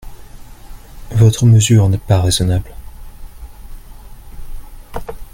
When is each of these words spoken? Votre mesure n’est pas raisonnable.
Votre 1.11 1.45
mesure 1.45 1.87
n’est 1.87 1.99
pas 1.99 2.19
raisonnable. 2.23 2.71